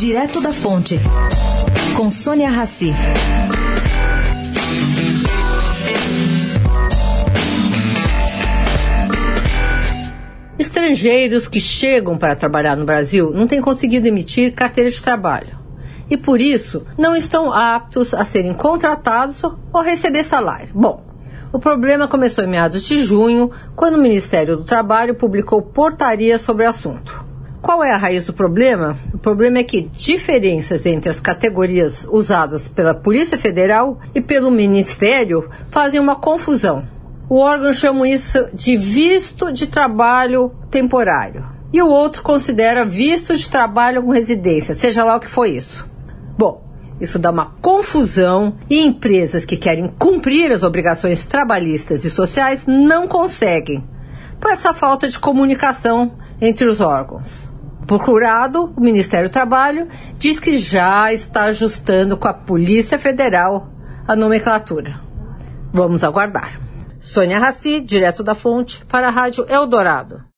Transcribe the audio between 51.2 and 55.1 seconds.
trabalhistas e sociais não conseguem, por essa falta